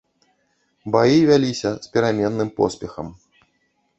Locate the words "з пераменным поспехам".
1.85-3.07